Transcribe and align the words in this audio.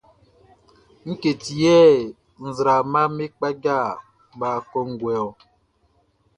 Ngue 1.07 1.31
ti 1.41 1.53
yɛ 1.63 1.77
nzraamaʼm 2.45 3.11
be 3.17 3.25
kpaja 3.35 3.77
kpa 4.33 4.49
kɔnguɛ 4.71 5.15
ɔ? 5.27 5.29